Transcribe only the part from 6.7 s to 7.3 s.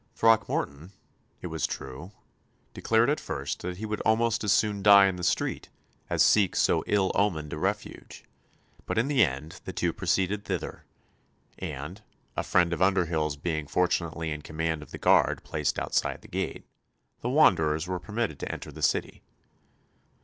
ill